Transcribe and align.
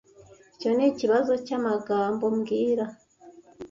Icyo 0.55 0.69
nikibazo 0.75 1.31
cyamagambo 1.45 2.25
mbwira 2.35 2.85